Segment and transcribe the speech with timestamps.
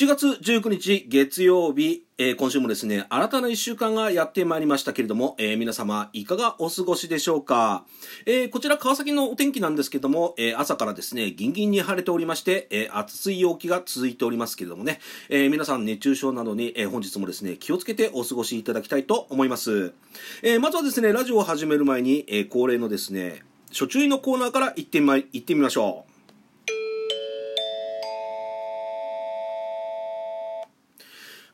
[0.00, 7.84] 7月19日月曜日、えー、今週もですね、新たな1週間がやってまいりましたけれども、えー、皆様いかがお過ごしでしょうか、
[8.24, 19.92] えー、こちら川崎のお天気なんですけども、え朝からですね、ギンギンに晴れておりまして、え暑い陽気が続いておりますけれどもね、え皆さん熱中症などに、え本日もですね、気をつけてお過ごしいただきたいと思います。
[20.40, 26.09] えまずはですね、ラジオを始める前に、え恒例のですね、初注意のコーナーから行ってみま、行ってみましょう。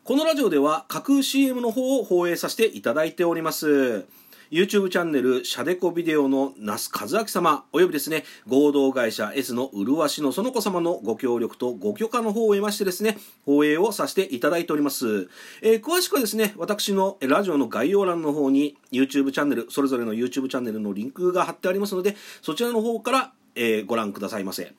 [0.07, 4.07] このラジオでは架空 CM の方を放映させていただいております。
[4.53, 15.29] YouTube チャンネル、シャデコビデオの那須和明様、およびですね、合同会社 S の麗しの園子様のご協力とご許可の方を得ましてですね、放映をさせていただいております。
[15.61, 24.73] えー、詳しくはですね、私のラジオの概要欄の方に YouTube チャンネル、それぞれの YouTube チャンネルのリンクが貼ってありますので、そちらの方から、えー、ご覧くださいませ。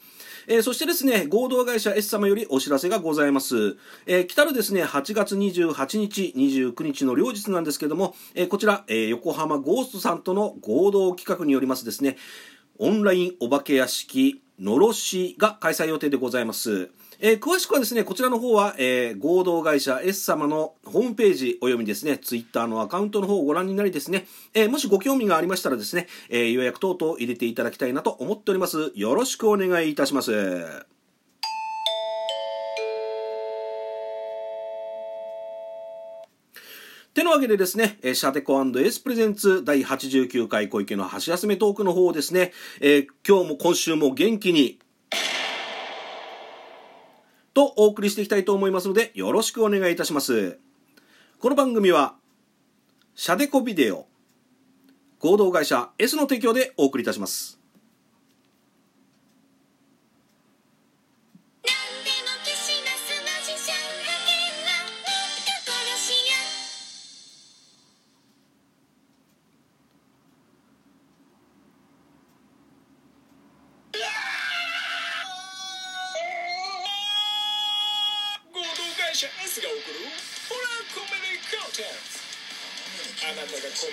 [0.50, 3.76] えー、そしてですね、合同会社 S 様よりお知らせがございます。
[4.06, 12.16] えー、来たるですね、8月28日、29日の両日なんですけども、えー、こちら、え横浜ゴーストさんとの合同企画によりますですね、
[12.80, 16.90] オンラインお化け屋敷、のろしが開催予定でございます。
[17.20, 28.92] えー、詳しくはですね、こちらの方は、えー、合同会社 S 様のホームページおよびですね、ツイッターのアカウントの方をご覧になりですね、えー、もしご興味がありましたらですね、え予約等々入れていただきたいなと思っております。
[28.96, 30.97] よろしくお願いいたします。
[37.18, 44.78] てなわけでですね、シャテコエースプレゼンツ第89回小池の箸休めトークの方ですね、えー、今日も今週も元気に
[47.56, 50.60] とお送りしていきたいと思いますので、よろしくお願いいたします。
[51.40, 52.14] この番組は、
[53.16, 54.06] シャデコビデオ、
[55.18, 57.60] 合同会社 S の提供でお送りいたします。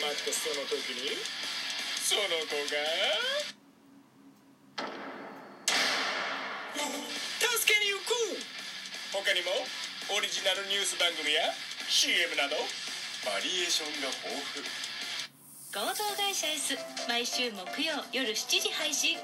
[0.05, 1.17] なたが困ったその時に
[2.05, 2.77] その子が
[7.41, 8.13] 助けに行く
[9.13, 9.49] 他にも
[10.17, 11.41] オリジナルニュース番組や
[11.89, 12.57] CM など
[13.25, 14.61] バリエーションが豊富。
[15.73, 16.77] 合同会社 S
[17.09, 19.17] 毎週木曜夜7時配信。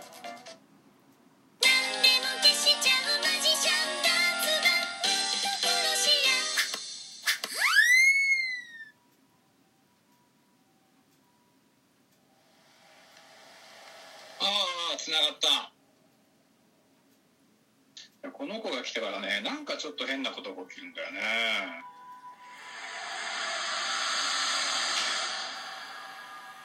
[18.91, 21.21] 来てからねなんかちょっと変なことが起きるんだよね。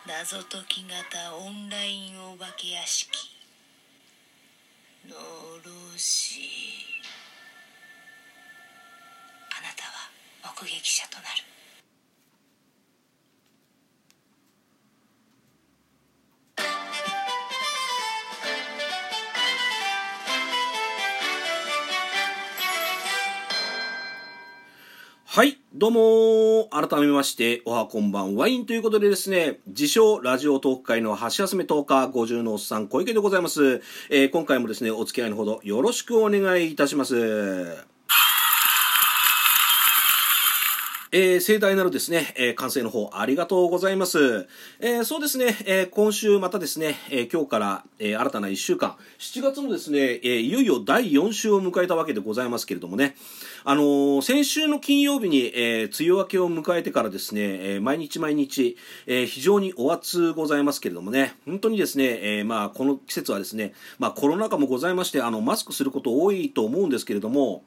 [0.08, 3.10] 謎解き型オンラインお化け屋敷。
[5.08, 6.50] のろし。
[9.52, 10.10] あなたは
[10.60, 11.55] 目撃者となる。
[25.36, 25.58] はい。
[25.74, 33.82] どうも改めまして、おはこんばんワインということでですね、自称ラジオトーク界の橋休め10日50のおっさん小池でございます。
[34.10, 37.95] えー、今回もですね、お付き合いのほどよろしくお願いいたします。
[41.18, 44.50] えー、盛大なるですね、えー、完成の方ありがとうございます。
[44.82, 53.16] えー、そうですね、えー、今週またですね、えー、今日から、えー、新たな1週間、7月のですね、えー、いよいよ第4週を迎えたわけでございますけれどもね、
[53.64, 58.76] あのー、先週の金曜日に、えー、梅雨明けを迎えてからですね、えー、毎日毎日、
[59.08, 67.64] えー、非常にお暑ございますけれどもね、本当にですね、えー、まあ、この季節はですね、まあ、コロナ禍もございまして、あの、マスクすること多いと思うんですけれども、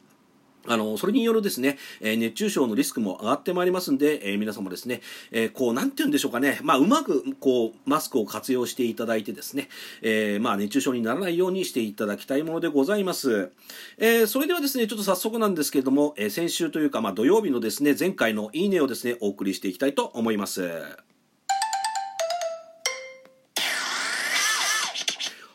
[0.68, 5.00] あの、それによるですね、え、熱中症のリスクも上がってまいりますんで、えー、皆様ですね、
[5.30, 9.68] えー、こう、なんて言うんでしょうかね、まあ、うまく、こう、マスクを活用していただいてですね、
[10.02, 13.50] えまあ、熱中症にならないようにしていただきたいものでございます。
[13.96, 20.68] えそれではですね、ちょっと早速なんですけれども、え先週というか、まあ、土曜日のですね、前回のいいねをですね、お送りしていきたいと思います。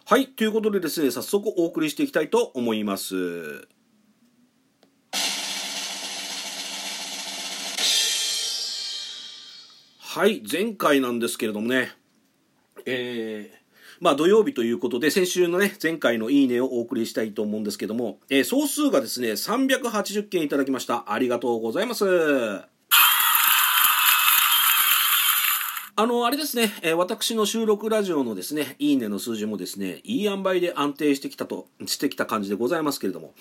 [0.05, 3.67] はい、ということでですね、早速お送りしていきたいと思います。
[10.15, 11.91] はい、前回なんですけれどもね、
[12.85, 13.57] えー、
[13.99, 21.11] まあ土曜日ということで、先週のね、前回のいいねをお送りしたいと思うんですけども、えー総数がですね、380件いただきました。
[21.11, 22.72] ありがとうございます。
[25.95, 33.35] あの、あれですね、え私の収録ラジオのですね、いいねの数字もですね、いい塩梅で安定してきたと、してきた感じでございますけれども、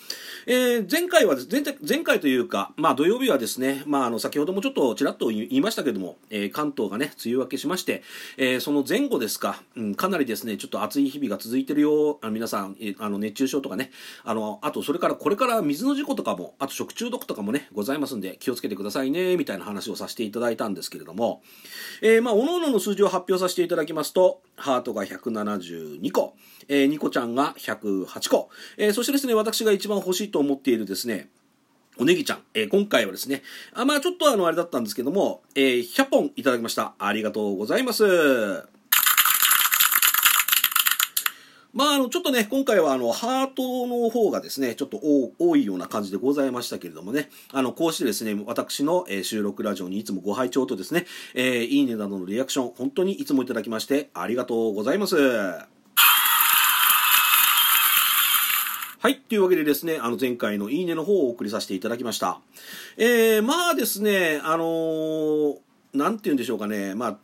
[0.45, 8.03] えー前回は、前前回というか、まあ土曜日はですね、まああの、先ほどもちょっとちらっと言いましたけども、えー関東がね、梅雨明けしまして、
[8.37, 13.89] えーその前後ですか、うん、かなりですね、ちょっと暑い日々が続いてるよ、あ皆さん、えあの、熱中症とかね、
[14.23, 21.41] あの、あとそれからこれから水の事故とかも、あと食中毒とかもね、ございますんで、気をつけてくださいね、みたいな話をさせていただいたんですけれども、
[22.03, 26.35] えまあ、各々の数字を発表させていただきますと、ハートが172個、
[26.67, 31.29] えー、ニコちゃんが108個、えーそしてですね、私が一番欲しいと思っているですね、
[31.97, 33.43] おねぎちゃん、えー今回はですね、
[33.73, 36.95] あまあちょっとあの、あれだったんですけども、えー100本いただきました。
[36.99, 38.72] ありがとうございます。
[41.73, 44.99] まあ、あの、ちょっとね、今回はあの、ハートの方がですね、ちょっと
[45.39, 55.15] 多いような感じでございましたけれどもね、あの、こうしてですね、私の、え収録ラジオにいつもご拝聴とですね、えーいいねなどのリアクション、本当にいつもいただきまして、ありがとうございます。
[55.15, 55.65] は
[59.09, 59.17] い。
[59.17, 62.39] というわけでですね、あの前回のいいねの方をお送りさせていただきました。
[62.97, 65.57] えー、まあですね、あのー
[65.93, 67.17] なんて言うんでしょうかね、まあ、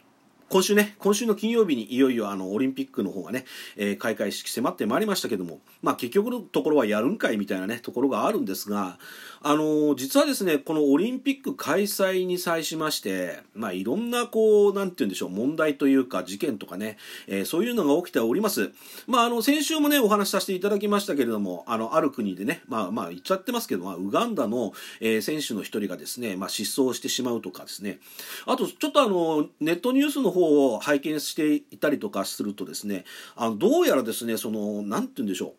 [0.50, 3.46] 今週ね、今週の金曜日にいよいよあのオリンピックの方がね、
[3.78, 8.98] えー開会式迫ってまいりましたけども、まあ結局のところはやるんかいみたいなね、ところがあるんですが、
[9.44, 16.98] あのー実はですね、このオリンピック開催に際しまして、まあいろんなこう、なんて言うんでしょう、問題というか事件とかね、
[17.28, 18.72] えーそういうのが起きております。
[19.06, 28.00] まああの、先週もね、お話しさせていただきましたけれども、あの、ある国でね、まあまあ言っちゃってますけど、まあウガンダの、えー選手の一人がですね、まあ失踪してしまうとかですね、
[28.48, 33.06] あとちょっとあの、ネットニュースの方を拝見していたりとかするとですね、
[33.36, 35.54] あの、どうやらですね、その、なんて言うんでしょう、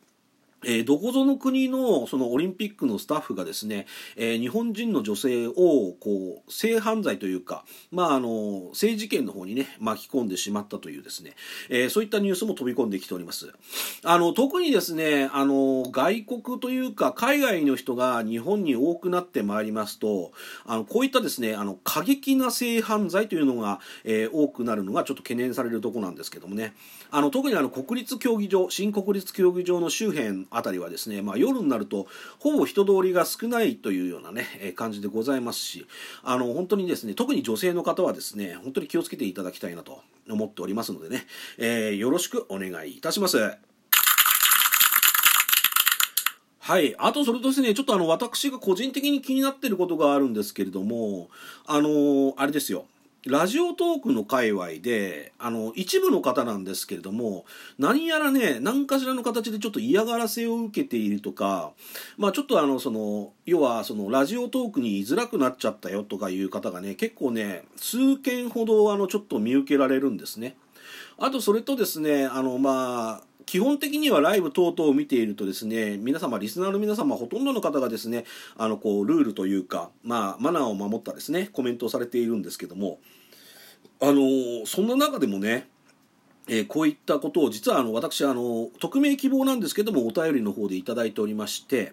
[0.64, 3.86] えーどこぞの国のそのオリンピックのスタッフがですね、
[4.16, 5.52] えー日本人の女性を
[6.00, 11.34] こう性犯罪というか、まあ、あの性事件の方にね巻き込んでしまったというですね、
[11.68, 13.52] えーそういったニュースも飛び込んできております。
[14.04, 20.32] あの特にですねあの外国というか海外の人が日本に多くなってまいりますと
[20.66, 26.74] あのこういったですねあの過激な性犯罪というのが、えー多くなるのがちょっと懸念されるとこなんですけどもね。
[27.10, 32.06] あの特にあの国立競技場新国立競技場の周辺あたりはですね、まあ、夜になると
[32.38, 35.86] ほぼ人通りが少ないというようなね、え感じでございますし
[36.22, 41.26] あの本当にですね特に女性の方はですね本当に気をつけていただきたいなと思っておりますのでね、
[41.58, 43.38] えーよろしくお願いいたします。
[46.70, 46.94] はい。
[46.98, 51.28] あと、それとですね、ちょっとあの、私が個人的に気になっていることがあるんですけれども、
[51.66, 52.84] あのあれですよ。
[53.26, 57.44] ラジオトークの界隈で、あの、一部の方なんですけれども、
[57.78, 61.72] 何やらね、何かしらの形でちょっと嫌がらせを受けているとか、
[62.16, 70.56] まあちょっとあの、その、要は、その、ラジオトークに居づらくなっちゃったよとかいう方がね、結構ね、数件ほどあの、ちょっと見受けられるんですね。
[71.18, 78.24] あとそれとですね、あのまあ、基本的にはライブ等々を見ているとですね、皆様、リスナーの皆様、ほとんどの方がですね、
[78.56, 83.00] あのこうルールというか、まあ、マナーを守ったですね、コメントをされているんですけども、
[83.98, 85.66] あのそんな中でもね、
[86.46, 91.92] えーこういったことを実はあの私あの匿名希望なんですけどもお便りの方で頂いておりまして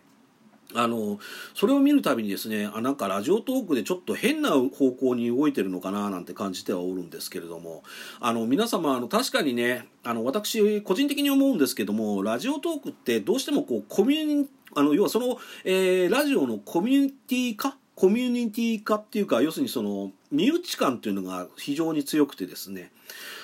[0.76, 1.20] あの
[1.54, 7.84] それを見るたびにですねあなんかラジオトークでちょっと変な方向に動いてるのかななんて感じてはおるんですけれども。
[8.20, 17.78] あの皆様あの確かにねあの私個人的に思うんですけどもラジオトークってどうしてもこうコミュニあの要はその、えーラジオのコミュニティ化？
[17.96, 22.92] コミュニティ化っていうか要するにその身内感っていうのが非常に強くてですね。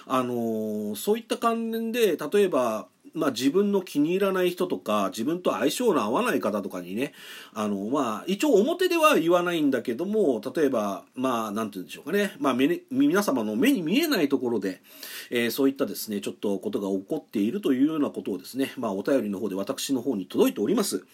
[0.06, 7.14] あのそういった関連で例えばまあ、自分の気に入らない人とか自分と相性の合わない方とかにね
[7.54, 12.54] あの、まあ、一応表では言わないんだけども例えばまあなんて言うんでしょうかね、まあ、
[12.92, 14.82] 皆様の目に見えないところで、
[15.30, 21.06] えーそういったですねちょっとことが起こっているというようなことをですね、まあ、お便りの方で私の方に届いております。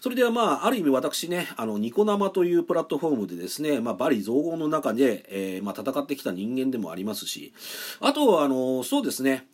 [0.00, 7.52] それではまあある意味私ねあのニコ生というプラットフォームでですね、まあ、バリ雑言の中で、えーまあ、戦ってきた人間でもありますし
[8.00, 9.46] あとはあのそうですね。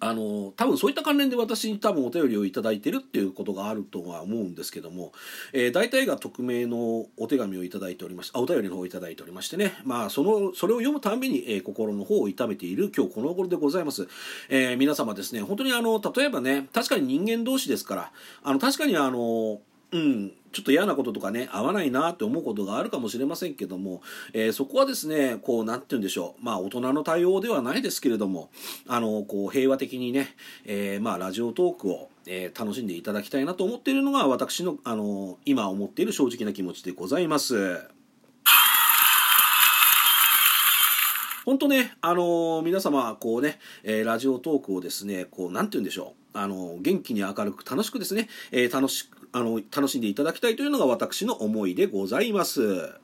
[0.00, 5.12] あの多分そういった関連で私に多分お便りを頂いてるっていうことがあるとは思うんですけども、
[5.52, 9.74] えー大体が匿名のお手紙を頂いておりましてお便りの方を頂いておりましてね。
[9.84, 14.08] まあそのそれを読むたんびに、えー心の方を痛めている今日この頃でございます、
[14.48, 19.60] えー皆様ですね本当にあの例えばね確かに人間同士ですからあの確かにあの
[19.94, 28.50] うん、ちょっと嫌なこととかね合わないなって思うことがあるかもしれませんけども、えーそこはですねこうなんて言うんでしょうまあ大人の対応ではないですけれども
[28.88, 30.34] あのこう平和的にね、
[30.64, 37.88] えーまあラジオトークを、えー楽しんでいただきたいなと思っているのが私のあの今思っている正直な気持ちでございます。
[41.44, 52.94] 本当ね、あの皆様、こうね、えラジオトークをですね、こう、なんて言うんでしょう、あの元気に明るく楽しくですね、えー楽しく、あの楽しんでいただきたいというのが私の思いでございます。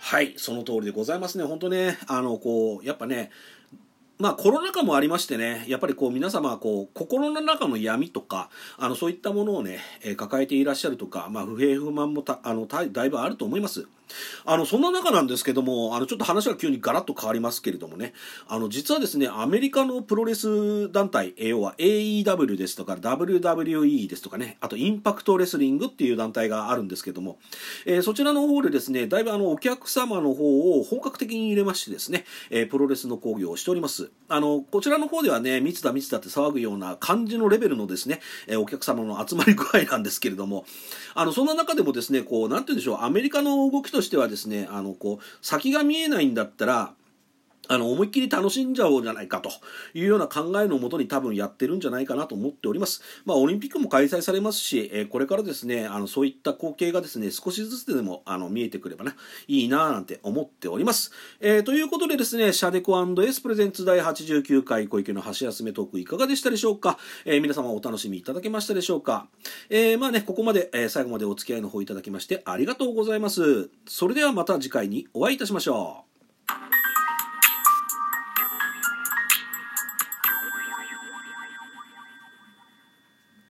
[0.00, 1.44] はい、その通りでございますね。
[1.44, 3.30] 本当ね、あの、こう、やっぱね、
[4.18, 13.86] まあコロナ禍もありましてね、やっぱりこう皆様こう心の中の闇とか、あのそういったものをね、えー抱えていらっしゃるとか、まあ不平不満もたあのただいぶあると思います。
[14.44, 18.12] あのそんな中なんですけども、あのちょっと話が急にガラッと変わりますけれどもね、
[18.48, 27.38] あの実はですね、アメリカのプロレス団体、要は AEW ですとか WWE ですとかね、あとインパクトレスリングっていう団体があるんですけども、
[27.86, 34.10] えーそちらの方でですね、だいぶあのお客様の方を本格的に入れましてですね、えープロレスの講義をしております。
[34.28, 40.64] あの、こちらの方ではね、密だ密だって騒ぐような感じのレベルのですね、えーお客様の集まり具合なんですけれども、
[41.14, 46.94] あの、そんな中でもですね、こう、なんて言うんでしょう、アメリカの動きととしてはですね、あの、こう、先が見えないんだったら、
[47.68, 49.50] あの、思いっきり楽しんじゃおうじゃないかと
[49.94, 53.02] いうような考えのもとに多分やってるんじゃないかなと思っております。
[53.24, 59.12] まあ、オリンピックも開催されますし、えこれからですね、あの、そういった光景がですね、少しずつでも、あの、見えてくればね、
[59.46, 61.12] いいなぁなんて思っております。
[61.40, 69.28] えーということでですね、シャデコエスプレゼンツ第89回小池の箸休めトークいかがでしたでしょうか、えー皆様お楽しみいただけましたでしょうか？
[69.70, 73.70] えーまあね、ここまで、え最後までお付き合いの方いただきましてありがとうございます。
[73.86, 76.07] それではまた次回にお会いいたしましょう。